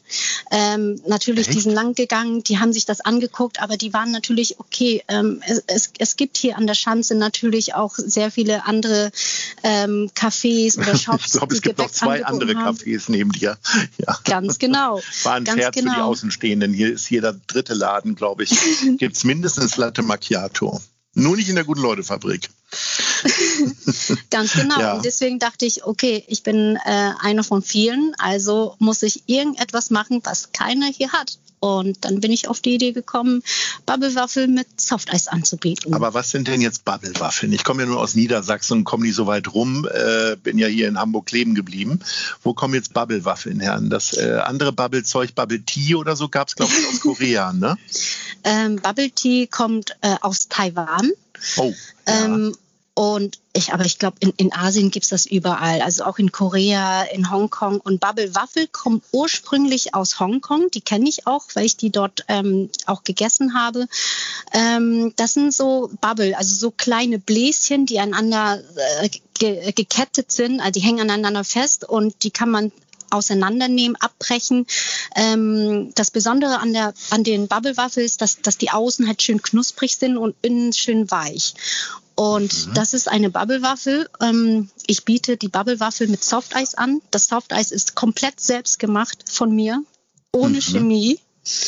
Ähm, 0.52 1.02
natürlich, 1.08 1.48
Echt? 1.48 1.58
die 1.58 1.62
sind 1.62 1.74
lang 1.74 1.96
gegangen, 1.96 2.44
die 2.44 2.60
haben 2.60 2.74
sich 2.74 2.86
das 2.86 3.02
angeguckt, 3.02 3.62
aber 3.62 3.78
die 3.78 3.94
waren 3.94 4.12
natürlich, 4.12 4.60
okay, 4.60 5.04
ähm, 5.08 5.42
es, 5.48 5.64
es, 5.68 5.92
es 5.98 6.16
gibt 6.16 6.38
hier 6.38 6.58
an 6.58 6.68
der 6.68 6.76
Schanze 6.76 7.16
natürlich 7.16 7.74
auch 7.74 7.96
sehr 7.96 8.30
viel 8.30 8.44
viele 8.44 8.66
andere 8.66 9.12
ähm, 9.64 10.10
Cafés 10.16 10.78
oder 10.78 10.96
Shops. 10.98 11.28
ich 11.28 11.32
glaube, 11.34 11.54
es 11.54 11.62
gibt 11.62 11.78
noch 11.78 11.92
zwei 11.92 12.26
andere 12.26 12.56
haben. 12.56 12.78
Cafés 12.78 13.06
neben 13.08 13.32
dir. 13.32 13.58
Ja. 13.98 14.18
Ganz 14.26 14.60
genau. 14.60 15.02
War 15.24 15.36
ein 15.36 15.44
Ganz 15.44 15.60
Scherz 15.60 15.76
genau. 15.76 15.86
für 15.86 15.90
die 15.90 15.96
genau. 15.96 16.10
Außenstehenden. 16.10 16.74
Hier 16.74 16.92
ist 16.92 17.10
jeder 17.10 17.34
dritte 17.34 17.74
Laden, 17.74 18.16
glaube 18.16 18.44
ich, 18.44 18.52
gibt 18.98 19.16
es 19.16 19.24
mindestens 19.24 19.78
Latte 19.78 20.02
Macchiato. 20.02 20.82
Nur 21.16 21.36
nicht 21.36 21.50
in 21.50 21.56
der 21.56 21.64
Guten-Leute-Fabrik. 21.64 22.50
Ganz 24.30 24.54
genau. 24.54 24.80
Ja. 24.80 24.94
Und 24.94 25.06
deswegen 25.06 25.40
dachte 25.40 25.66
ich, 25.66 25.86
okay, 25.86 26.24
ich 26.28 26.44
bin 26.44 26.78
äh, 26.86 27.12
einer 27.20 27.44
von 27.44 27.62
vielen, 27.62 28.14
also 28.18 28.76
muss 28.80 29.04
ich 29.04 29.24
irgendetwas 29.28 29.90
machen, 29.90 30.22
was 30.24 30.52
keiner 30.52 30.88
hier 30.88 31.12
hat. 31.12 31.38
Und 31.64 32.04
dann 32.04 32.20
bin 32.20 32.30
ich 32.34 32.50
auf 32.50 32.60
die 32.60 32.76
Idee 32.76 32.92
gekommen, 32.92 33.42
Bubble-Waffel 33.86 34.50
mit 34.50 34.82
Softeis 34.82 35.30
anzubieten. 35.30 35.94
Aber 35.94 36.14
was 36.14 36.30
sind 36.30 36.50
denn 36.50 36.60
jetzt 36.60 36.84
Bubble-Waffeln? 36.84 37.54
Ich 37.54 37.64
komme 37.64 37.84
ja 37.84 37.88
nur 37.88 38.02
aus 38.02 38.16
Niedersachsen 38.16 38.80
und 38.80 38.84
komme 38.84 39.06
nicht 39.06 39.16
so 39.16 39.28
weit 39.28 39.54
rum, 39.54 39.88
äh, 39.90 40.36
bin 40.36 40.58
ja 40.58 40.68
hier 40.68 40.90
in 40.90 41.00
Hamburg 41.00 41.28
kleben 41.28 41.56
geblieben. 41.56 42.00
Wo 42.42 42.54
kommen 42.54 42.74
jetzt 42.74 42.94
Bubble-Waffeln 42.94 43.62
her? 43.62 43.80
Das 43.82 44.12
äh, 44.12 44.42
andere 44.44 44.74
Bubble-Zeug, 44.74 45.36
Bubble 45.36 45.62
Tea 45.62 45.96
oder 45.96 46.18
so, 46.18 46.28
gab 46.28 46.50
es, 46.50 46.58
glaube 46.58 46.74
ich, 46.78 46.86
aus 46.86 47.00
Korea, 47.00 47.54
ne? 47.54 47.78
Ähm, 48.44 48.76
Bubble 48.76 49.12
Tea 49.12 49.48
kommt 49.48 49.96
äh, 50.02 50.18
aus 50.20 50.50
Taiwan. 50.50 51.12
Oh. 51.56 51.74
Ja. 52.06 52.26
Ähm, 52.26 52.58
und 52.96 53.40
ich, 53.54 53.74
aber 53.74 53.86
ich 53.86 53.98
glaube, 53.98 54.18
in, 54.20 54.34
in 54.38 54.54
Asien 54.54 54.92
gibt's 54.92 55.10
das 55.10 55.26
überall. 55.26 55.82
Also 55.82 56.04
auch 56.04 56.20
in 56.20 56.32
Korea, 56.32 57.04
in 57.04 57.32
Hongkong. 57.32 57.80
Und 57.80 58.00
Bubble 58.00 58.36
Waffel 58.36 58.68
kommt 58.68 59.04
ursprünglich 59.12 59.96
aus 59.96 60.20
Hongkong. 60.20 60.70
Die 60.72 60.82
kenne 60.82 61.10
ich 61.10 61.26
auch, 61.26 61.46
weil 61.56 61.66
ich 61.66 61.76
die 61.76 61.90
dort 61.90 62.24
ähm, 62.28 62.70
auch 62.86 63.04
gegessen 63.04 63.56
habe. 63.56 63.88
Ähm, 64.54 65.14
das 65.16 65.34
sind 65.34 65.54
so 65.54 65.90
Bubble, 66.02 66.38
also 66.38 66.56
so 66.56 66.70
kleine 66.70 67.18
Bläschen, 67.18 67.88
die 67.88 68.00
aneinander 68.00 68.62
äh, 69.02 69.10
ge 69.40 69.72
gekettet 69.72 70.32
sind. 70.32 70.60
Also 70.60 70.74
die 70.74 70.82
hängen 70.82 71.02
aneinander 71.02 71.44
fest 71.44 71.90
und 71.90 72.24
die 72.24 72.32
kann 72.32 72.52
man 72.52 72.72
auseinandernehmen, 73.10 73.96
abbrechen. 73.96 74.66
Ähm, 75.16 75.92
das 75.96 76.12
Besondere 76.12 76.60
an, 76.60 76.74
der, 76.74 76.94
an 77.12 77.24
den 77.24 77.48
Bubble-Waffel 77.48 78.04
ist, 78.04 78.22
dass, 78.22 78.42
dass 78.42 78.58
die 78.58 78.72
Außen 78.72 79.08
halt 79.08 79.22
schön 79.22 79.42
knusprig 79.42 79.96
sind 79.96 80.18
und 80.18 80.36
innen 80.42 80.74
schön 80.74 81.10
weich. 81.12 81.54
Und 82.16 82.68
mhm. 82.68 82.74
das 82.74 82.94
ist 82.94 83.10
eine 83.10 83.30
Bubble-Waffel. 83.30 84.10
Ähm, 84.22 84.70
ich 84.86 85.06
biete 85.06 85.38
die 85.38 85.48
Bubble-Waffel 85.48 86.08
mit 86.08 86.24
Softeis 86.24 86.76
an. 86.76 87.02
Das 87.12 87.26
Softeis 87.26 87.72
ist 87.72 87.96
komplett 87.96 88.40
selbst 88.40 88.80
gemacht 88.80 89.26
von 89.30 89.54
mir, 89.54 89.84
ohne 90.32 90.58
mhm. 90.58 90.62
Chemie. 90.62 91.20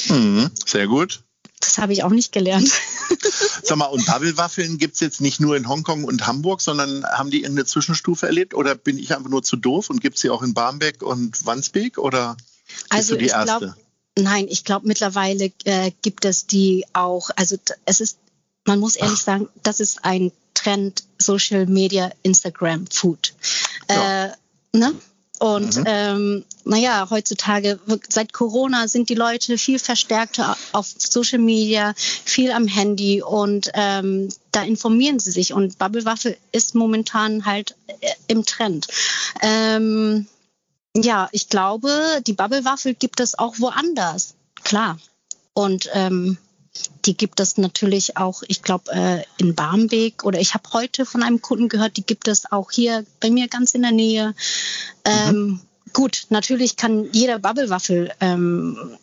Mhm. 0.09 0.51
Sehr 0.65 0.87
gut. 0.87 1.21
Das 1.59 1.79
habe 1.79 1.93
ich 1.93 2.03
auch 2.03 2.11
nicht 2.11 2.31
gelernt. 2.31 2.69
Sag 3.63 3.77
mal, 3.77 3.85
und 3.85 4.05
Bubble-Waffeln 4.05 4.77
gibt 4.77 4.95
es 4.95 4.99
jetzt 4.99 5.19
nicht 5.19 5.39
nur 5.39 5.57
in 5.57 5.67
Hongkong 5.67 6.03
und 6.03 6.27
Hamburg, 6.27 6.61
sondern 6.61 7.03
haben 7.05 7.31
die 7.31 7.41
irgendeine 7.41 7.65
Zwischenstufe 7.65 8.27
erlebt? 8.27 8.53
Oder 8.53 8.75
bin 8.75 8.99
ich 8.99 9.15
einfach 9.15 9.29
nur 9.29 9.41
zu 9.41 9.55
doof 9.55 9.89
und 9.89 9.99
gibt 9.99 10.15
es 10.15 10.21
sie 10.21 10.29
auch 10.29 10.43
in 10.43 10.53
Barmbek 10.53 11.01
und 11.01 11.45
Wandsbek? 11.45 11.97
Oder 11.97 12.37
bist 12.67 12.85
also 12.89 13.13
du 13.13 13.19
die 13.19 13.25
ich 13.25 13.31
erste? 13.31 13.59
Glaub, 13.59 13.75
nein, 14.19 14.47
ich 14.47 14.63
glaube 14.63 14.87
mittlerweile 14.87 15.51
äh, 15.63 15.91
gibt 16.01 16.25
es 16.25 16.45
die 16.45 16.85
auch. 16.93 17.31
Also 17.35 17.57
es 17.85 17.99
ist, 17.99 18.19
man 18.65 18.79
muss 18.79 18.95
ehrlich 18.95 19.19
sagen, 19.19 19.47
das 19.63 19.79
ist 19.79 20.03
ein 20.03 20.31
Trend 20.53 21.03
Social 21.17 21.65
Media, 21.67 22.11
Instagram, 22.23 22.87
Food. 22.87 23.33
Ja. 23.89 24.25
Äh, 24.25 24.31
ne? 24.73 24.93
Und 25.39 25.77
mhm. 25.77 25.83
ähm, 25.85 26.45
naja, 26.63 27.07
heutzutage, 27.09 27.79
seit 28.09 28.33
Corona 28.33 28.87
sind 28.87 29.09
die 29.09 29.15
Leute 29.15 29.57
viel 29.57 29.79
verstärkter 29.79 30.57
auf 30.71 30.87
Social 30.97 31.39
Media, 31.39 31.93
viel 31.97 32.51
am 32.51 32.67
Handy 32.67 33.21
und 33.21 33.69
ähm, 33.73 34.29
da 34.51 34.63
informieren 34.63 35.19
sie 35.19 35.31
sich. 35.31 35.53
Und 35.53 35.77
Bubble 35.77 36.05
Waffel 36.05 36.37
ist 36.51 36.73
momentan 36.73 37.45
halt 37.45 37.75
äh, 37.87 38.07
im 38.27 38.45
Trend. 38.45 38.87
Ähm, 39.41 40.27
ja, 40.95 41.27
ich 41.33 41.49
glaube, 41.49 42.21
die 42.25 42.33
Bubble 42.33 42.63
Waffel 42.63 42.93
gibt 42.93 43.19
es 43.19 43.37
auch 43.37 43.59
woanders. 43.59 44.35
Klar. 44.63 44.97
Und 45.53 45.89
ähm, 45.93 46.37
die 47.05 47.15
gibt 47.15 47.39
es 47.39 47.57
natürlich 47.57 48.17
auch, 48.17 48.43
ich 48.47 48.61
glaube, 48.61 48.91
äh, 48.91 49.23
in 49.37 49.55
Barmbek 49.55 50.23
oder 50.23 50.39
ich 50.39 50.53
habe 50.53 50.69
heute 50.73 51.05
von 51.05 51.23
einem 51.23 51.41
Kunden 51.41 51.69
gehört, 51.69 51.97
die 51.97 52.05
gibt 52.05 52.27
es 52.27 52.51
auch 52.51 52.71
hier 52.71 53.05
bei 53.19 53.29
mir 53.29 53.47
ganz 53.47 53.75
in 53.75 53.83
der 53.83 53.91
Nähe. 53.91 54.33
Ähm, 55.03 55.35
mhm. 55.35 55.61
Gut, 55.93 56.25
natürlich 56.29 56.75
kann 56.75 57.07
jeder 57.11 57.39
Bubble-Waffel. 57.39 58.11
Ähm, 58.19 58.97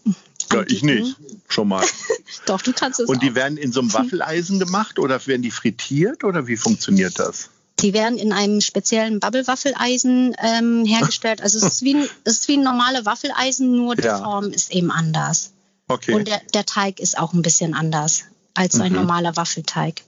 ja, 0.52 0.62
ich 0.66 0.82
nicht. 0.82 1.16
Schon 1.48 1.68
mal. 1.68 1.84
Doch, 2.46 2.60
du 2.60 2.72
kannst 2.72 3.00
es. 3.00 3.08
Und 3.08 3.22
die 3.22 3.30
auch. 3.30 3.34
werden 3.34 3.56
in 3.56 3.72
so 3.72 3.80
einem 3.80 3.92
Waffeleisen 3.92 4.58
gemacht 4.58 4.98
oder 4.98 5.24
werden 5.26 5.42
die 5.42 5.50
frittiert 5.50 6.24
oder 6.24 6.46
wie 6.48 6.56
funktioniert 6.56 7.18
das? 7.18 7.48
Die 7.78 7.94
werden 7.94 8.18
in 8.18 8.32
einem 8.32 8.60
speziellen 8.60 9.20
Bubble-Waffeleisen 9.20 10.36
ähm, 10.38 10.84
hergestellt. 10.84 11.40
Also 11.40 11.58
es 11.58 11.64
ist, 11.64 11.82
wie 11.82 11.94
ein, 11.94 12.08
es 12.24 12.40
ist 12.40 12.48
wie 12.48 12.58
ein 12.58 12.62
normale 12.62 13.06
Waffeleisen, 13.06 13.74
nur 13.74 13.96
die 13.96 14.02
Ja. 14.02 14.18
Form 14.18 14.50
ist 14.50 14.72
eben 14.72 14.90
anders. 14.90 15.52
Okay. 15.92 16.14
Und 16.14 16.28
der, 16.28 16.40
der 16.54 16.64
Teig 16.66 17.00
ist 17.00 17.18
auch 17.18 17.32
ein 17.32 17.42
bisschen 17.42 17.74
anders 17.74 18.24
als 18.54 18.74
so 18.74 18.82
ein 18.82 18.92
Mhm. 18.92 18.98
normaler 18.98 19.36
Waffelteig. 19.36 20.02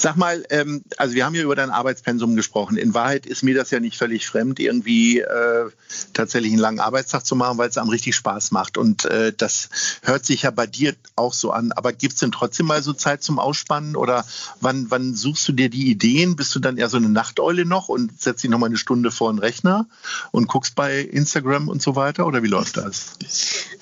Sag 0.00 0.16
mal, 0.16 0.44
ähm, 0.50 0.84
also 0.96 1.16
wir 1.16 1.24
haben 1.24 1.34
ja 1.34 1.42
über 1.42 1.56
dein 1.56 1.70
Arbeitspensum 1.70 2.36
gesprochen. 2.36 2.76
In 2.76 2.94
Wahrheit 2.94 3.26
ist 3.26 3.42
mir 3.42 3.56
das 3.56 3.72
ja 3.72 3.80
nicht 3.80 3.98
völlig 3.98 4.28
fremd, 4.28 4.60
irgendwie 4.60 5.18
äh, 5.18 5.70
tatsächlich 6.12 6.52
einen 6.52 6.60
langen 6.60 6.78
Arbeitstag 6.78 7.26
zu 7.26 7.34
machen, 7.34 7.58
weil 7.58 7.68
es 7.68 7.76
einem 7.78 7.88
richtig 7.90 8.14
Spaß 8.14 8.52
macht. 8.52 8.78
Und 8.78 9.06
äh, 9.06 9.32
das 9.36 9.70
hört 10.02 10.24
sich 10.24 10.42
ja 10.42 10.52
bei 10.52 10.68
dir 10.68 10.94
auch 11.16 11.32
so 11.32 11.50
an. 11.50 11.72
Aber 11.72 11.92
gibt 11.92 12.14
es 12.14 12.20
denn 12.20 12.30
trotzdem 12.30 12.66
mal 12.66 12.80
so 12.80 12.92
Zeit 12.92 13.24
zum 13.24 13.40
Ausspannen? 13.40 13.96
Oder 13.96 14.24
wann, 14.60 14.86
wann 14.88 15.16
suchst 15.16 15.48
du 15.48 15.52
dir 15.52 15.68
die 15.68 15.90
Ideen? 15.90 16.36
Bist 16.36 16.54
du 16.54 16.60
dann 16.60 16.76
eher 16.76 16.88
so 16.88 16.96
eine 16.96 17.08
Nachteule 17.08 17.64
noch 17.64 17.88
und 17.88 18.22
setzt 18.22 18.44
dich 18.44 18.50
noch 18.50 18.58
mal 18.60 18.66
eine 18.66 18.76
Stunde 18.76 19.10
vor 19.10 19.32
den 19.32 19.40
Rechner 19.40 19.88
und 20.30 20.46
guckst 20.46 20.76
bei 20.76 21.00
Instagram 21.00 21.68
und 21.68 21.82
so 21.82 21.96
weiter? 21.96 22.24
Oder 22.26 22.44
wie 22.44 22.48
läuft 22.48 22.76
das? 22.76 23.16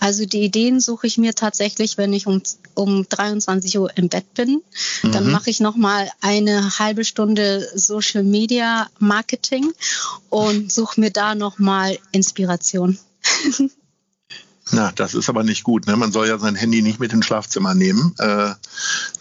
Also 0.00 0.24
die 0.24 0.40
Ideen 0.42 0.80
suche 0.80 1.06
ich 1.08 1.18
mir 1.18 1.34
tatsächlich, 1.34 1.98
wenn 1.98 2.14
ich 2.14 2.26
um, 2.26 2.40
um 2.74 3.06
23 3.06 3.78
Uhr 3.78 3.90
im 3.98 4.08
Bett 4.08 4.32
bin. 4.32 4.62
Dann 5.02 5.26
Mhm. 5.26 5.32
mache 5.32 5.50
ich 5.50 5.60
noch 5.60 5.76
mal 6.06 6.12
eine 6.20 6.78
halbe 6.78 7.04
Stunde 7.04 7.68
Social 7.74 8.22
Media 8.22 8.88
Marketing 8.98 9.72
und 10.30 10.72
suche 10.72 11.00
mir 11.00 11.10
da 11.10 11.34
noch 11.34 11.58
mal 11.58 11.98
Inspiration. 12.12 12.98
Na, 14.72 14.90
das 14.92 15.14
ist 15.14 15.28
aber 15.28 15.44
nicht 15.44 15.62
gut. 15.62 15.86
Ne? 15.86 15.96
Man 15.96 16.10
soll 16.10 16.26
ja 16.26 16.38
sein 16.38 16.56
Handy 16.56 16.82
nicht 16.82 16.98
mit 16.98 17.12
ins 17.12 17.26
Schlafzimmer 17.26 17.74
nehmen, 17.74 18.14
äh, 18.18 18.52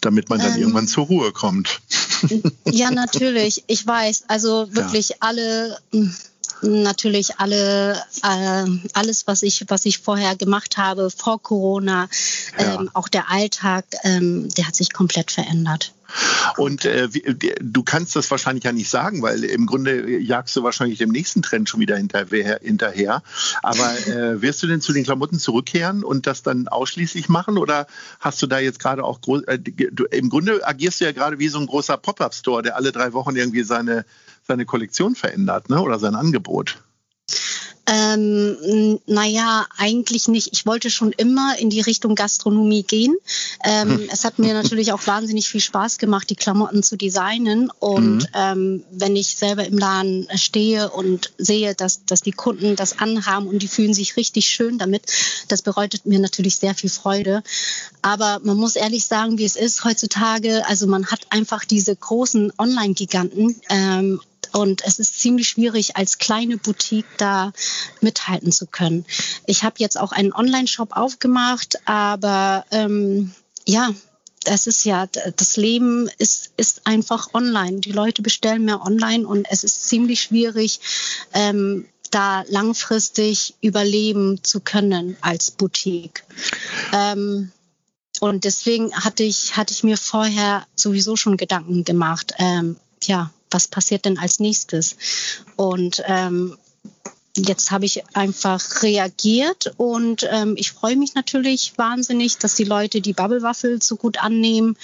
damit 0.01 0.30
man 0.30 0.39
dann 0.39 0.54
Ähm. 0.54 0.60
irgendwann 0.60 0.88
zur 0.88 1.06
Ruhe 1.06 1.32
kommt. 1.34 1.82
Ja, 2.65 2.89
natürlich. 2.89 3.63
Ich 3.68 3.86
weiß. 3.86 4.24
Also 4.27 4.74
wirklich 4.74 5.22
alle, 5.22 5.77
mh, 5.92 6.12
natürlich 6.62 7.39
alle, 7.39 8.01
äh, 8.24 8.65
alles, 8.93 9.27
was 9.27 9.43
ich, 9.43 9.65
was 9.67 9.85
ich 9.85 10.00
vorher 10.00 10.35
gemacht 10.35 10.77
habe, 10.77 11.09
vor 11.09 11.41
Corona, 11.41 12.09
Ja. 12.57 12.75
ähm, 12.75 12.89
auch 12.93 13.07
der 13.07 13.29
Alltag, 13.29 13.85
ähm, 14.03 14.50
der 14.55 14.67
hat 14.67 14.75
sich 14.75 14.93
komplett 14.93 15.31
verändert. 15.31 15.93
Und 16.57 16.85
äh, 16.85 17.09
du 17.59 17.83
kannst 17.83 18.15
das 18.15 18.29
wahrscheinlich 18.31 18.63
ja 18.63 18.71
nicht 18.71 18.89
sagen, 18.89 19.21
weil 19.21 19.43
im 19.43 19.65
Grunde 19.65 20.17
jagst 20.19 20.55
du 20.55 20.63
wahrscheinlich 20.63 21.00
dem 21.00 21.09
nächsten 21.09 21.41
Trend 21.41 21.67
schon 21.67 21.79
wieder 21.79 21.97
hinterher. 21.97 22.59
hinterher. 22.62 23.24
Aber 23.63 24.07
äh, 24.07 24.41
wirst 24.41 24.62
du 24.63 24.67
denn 24.67 24.81
zu 24.81 24.93
den 24.93 25.03
Klamotten 25.03 25.39
zurückkehren 25.39 26.03
und 26.03 26.27
das 26.27 26.43
dann 26.43 26.67
ausschließlich 26.67 27.27
machen? 27.27 27.57
Oder 27.57 27.88
hast 28.19 28.41
du 28.41 28.47
da 28.47 28.59
jetzt 28.59 28.79
gerade 28.79 29.03
auch 29.03 29.19
groß, 29.19 29.43
äh, 29.43 29.59
du, 29.59 30.05
im 30.05 30.29
Grunde 30.29 30.65
agierst 30.65 31.01
du 31.01 31.05
ja 31.05 31.12
gerade 31.12 31.39
wie 31.39 31.50
so 31.50 31.59
ein 31.59 31.67
großer 31.67 31.97
Pop-up-Store, 31.97 32.62
der 32.62 32.75
alle 32.75 32.91
drei 32.91 33.12
Wochen 33.13 33.35
irgendwie 33.35 33.63
seine, 33.63 34.05
seine 34.47 34.65
Kollektion 34.65 35.15
verändert, 35.15 35.69
ne? 35.69 35.81
Oder 35.81 35.99
sein 35.99 36.15
Angebot. 36.15 36.77
Ähm, 37.87 38.99
naja, 39.05 39.67
eigentlich 39.77 40.27
nicht. 40.27 40.49
Ich 40.53 40.65
wollte 40.65 40.89
schon 40.89 41.11
immer 41.11 41.55
in 41.59 41.69
die 41.69 41.81
Richtung 41.81 42.15
Gastronomie 42.15 42.81
gehen. 42.81 43.15
Ähm, 43.63 44.01
es 44.11 44.23
hat 44.23 44.39
mir 44.39 44.55
natürlich 44.55 44.91
auch 44.91 45.05
wahnsinnig 45.05 45.47
viel 45.47 45.61
Spaß 45.61 45.99
gemacht, 45.99 46.27
die 46.31 46.35
Klamotten 46.35 46.81
zu 46.81 46.95
designen. 46.97 47.69
Und 47.77 48.23
Mhm. 48.23 48.27
ähm, 48.33 48.83
wenn 48.91 49.15
ich 49.15 49.35
selber 49.35 49.65
im 49.65 49.77
Laden 49.77 50.27
stehe 50.35 50.89
und 50.89 51.31
sehe, 51.37 51.75
dass, 51.75 52.05
dass 52.05 52.21
die 52.21 52.31
Kunden 52.31 52.75
das 52.75 52.97
anhaben 52.97 53.47
und 53.47 53.59
die 53.61 53.67
fühlen 53.67 53.93
sich 53.93 54.17
richtig 54.17 54.47
schön 54.47 54.79
damit, 54.79 55.03
das 55.47 55.61
bereitet 55.61 56.07
mir 56.07 56.17
natürlich 56.17 56.55
sehr 56.55 56.73
viel 56.73 56.89
Freude. 56.89 57.43
Aber 58.01 58.39
man 58.43 58.57
muss 58.57 58.75
ehrlich 58.77 59.05
sagen, 59.05 59.37
wie 59.37 59.45
es 59.45 59.55
ist 59.55 59.83
heutzutage. 59.83 60.67
Also 60.67 60.87
man 60.87 61.05
hat 61.05 61.27
einfach 61.29 61.65
diese 61.65 61.95
großen 61.95 62.51
Online-Giganten. 62.57 63.61
Ähm, 63.69 64.21
und 64.53 64.83
es 64.85 64.99
ist 64.99 65.19
ziemlich 65.19 65.49
schwierig, 65.49 65.95
als 65.95 66.17
kleine 66.17 66.57
Boutique 66.57 67.05
da 67.17 67.53
mithalten 68.01 68.51
zu 68.51 68.65
können. 68.67 69.05
Ich 69.45 69.63
habe 69.63 69.75
jetzt 69.79 69.99
auch 69.99 70.11
einen 70.11 70.33
Online-Shop 70.33 70.95
aufgemacht, 70.95 71.79
aber 71.85 72.65
ähm, 72.71 73.33
ja, 73.65 73.93
das 74.43 74.67
ist 74.67 74.85
ja, 74.85 75.07
das 75.07 75.57
Leben 75.57 76.09
ist, 76.17 76.51
ist 76.55 76.85
einfach 76.85 77.33
online. 77.33 77.79
Die 77.79 77.91
Leute 77.91 78.21
bestellen 78.21 78.65
mehr 78.65 78.81
online 78.81 79.27
und 79.27 79.47
es 79.49 79.63
ist 79.63 79.87
ziemlich 79.87 80.21
schwierig, 80.21 80.79
ähm, 81.33 81.87
da 82.11 82.43
langfristig 82.47 83.55
überleben 83.61 84.43
zu 84.43 84.61
können 84.61 85.17
als 85.21 85.51
Boutique. 85.51 86.23
Ähm, 86.93 87.51
und 88.21 88.45
deswegen 88.45 88.93
hatte 88.93 89.23
ich, 89.23 89.57
hatte 89.57 89.73
ich 89.73 89.83
mir 89.83 89.97
vorher 89.97 90.65
sowieso 90.75 91.15
schon 91.15 91.35
Gedanken 91.37 91.83
gemacht, 91.83 92.33
ähm, 92.37 92.77
ja, 93.03 93.31
was 93.55 93.67
passiert 93.69 94.03
denn 94.03 94.19
als 94.19 94.39
nächstes? 94.39 94.97
Und 95.55 96.03
ähm, 96.05 96.57
jetzt 97.35 97.71
habe 97.71 97.85
ich 97.85 98.03
einfach 98.15 98.62
reagiert 98.83 99.74
und 99.77 100.27
ähm, 100.29 100.55
ich 100.57 100.71
freue 100.71 100.97
mich 100.97 101.15
natürlich 101.15 101.74
wahnsinnig, 101.77 102.38
dass 102.38 102.55
die 102.55 102.65
Leute 102.65 103.00
die 103.01 103.13
Bubble 103.13 103.41
Waffel 103.41 103.81
so 103.81 103.95
gut 103.95 104.17
annehmen. 104.21 104.77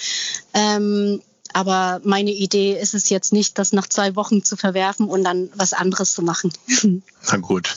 Ähm, 0.54 1.20
Aber 1.54 2.00
meine 2.02 2.32
Idee 2.32 2.80
ist 2.80 2.94
es 2.94 3.10
jetzt 3.10 3.32
nicht, 3.32 3.58
das 3.58 3.72
nach 3.72 3.86
zwei 3.86 4.16
Wochen 4.16 4.42
zu 4.42 4.56
verwerfen 4.56 5.06
und 5.06 5.22
dann 5.22 5.50
was 5.54 5.74
anderes 5.74 6.12
zu 6.14 6.22
machen. 6.22 6.50
Na 7.30 7.36
gut. 7.36 7.76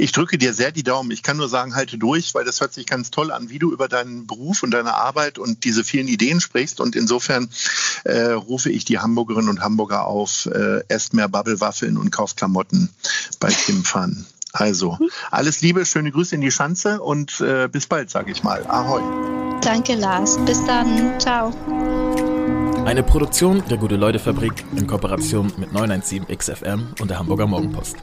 Ich 0.00 0.12
drücke 0.12 0.38
dir 0.38 0.54
sehr 0.54 0.70
die 0.70 0.84
Daumen. 0.84 1.10
Ich 1.10 1.24
kann 1.24 1.36
nur 1.36 1.48
sagen, 1.48 1.74
halte 1.74 1.98
durch, 1.98 2.32
weil 2.34 2.44
das 2.44 2.60
hört 2.60 2.72
sich 2.72 2.86
ganz 2.86 3.10
toll 3.10 3.32
an, 3.32 3.50
wie 3.50 3.58
du 3.58 3.72
über 3.72 3.88
deinen 3.88 4.28
Beruf 4.28 4.62
und 4.62 4.70
deine 4.70 4.94
Arbeit 4.94 5.40
und 5.40 5.64
diese 5.64 5.82
vielen 5.82 6.06
Ideen 6.06 6.40
sprichst. 6.40 6.80
Und 6.80 6.94
insofern 6.94 7.50
äh, 8.04 8.32
rufe 8.32 8.70
ich 8.70 8.84
die 8.84 8.98
Hamburgerinnen 8.98 9.48
und 9.48 9.60
Hamburger 9.60 10.06
auf, 10.06 10.46
äh, 10.46 10.82
esst 10.88 11.14
mehr 11.14 11.28
Bubblewaffeln 11.28 11.96
und 11.96 12.10
kauft 12.10 12.36
Klamotten 12.36 12.90
bei 13.40 13.48
Kim 13.48 13.84
Fan. 13.84 14.26
Also, 14.52 14.98
alles 15.30 15.60
Liebe, 15.60 15.84
schöne 15.84 16.10
Grüße 16.10 16.34
in 16.34 16.40
die 16.40 16.50
Schanze 16.50 17.00
und 17.00 17.40
äh, 17.40 17.68
bis 17.68 17.86
bald, 17.86 18.10
sage 18.10 18.32
ich 18.32 18.42
mal. 18.42 18.66
Ahoi. 18.66 19.02
Danke, 19.60 19.94
Lars. 19.94 20.38
Bis 20.46 20.64
dann. 20.64 21.20
Ciao. 21.20 21.52
Eine 22.84 23.02
Produktion 23.02 23.62
der 23.68 23.76
Gute-Leute-Fabrik 23.76 24.64
in 24.74 24.86
Kooperation 24.86 25.52
mit 25.58 25.72
917 25.72 26.26
XFM 26.34 26.94
und 27.00 27.10
der 27.10 27.18
Hamburger 27.18 27.46
Morgenpost. 27.46 27.96